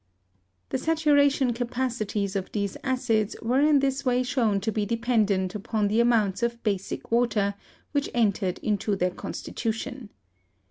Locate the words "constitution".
9.11-10.09